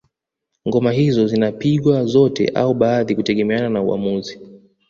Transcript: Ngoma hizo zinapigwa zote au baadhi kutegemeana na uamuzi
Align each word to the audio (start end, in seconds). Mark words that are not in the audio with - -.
Ngoma 0.67 0.91
hizo 0.91 1.27
zinapigwa 1.27 2.05
zote 2.05 2.47
au 2.47 2.73
baadhi 2.73 3.15
kutegemeana 3.15 3.69
na 3.69 3.81
uamuzi 3.83 4.39